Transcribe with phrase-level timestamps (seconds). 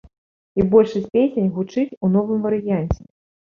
[0.61, 3.01] І большасць песень гучыць у новым варыянце.